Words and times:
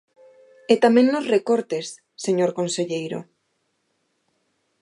E 0.73 0.75
tamén 0.83 1.05
nos 1.09 1.29
recortes, 1.35 1.85
señor 2.25 2.51
conselleiro. 2.59 3.19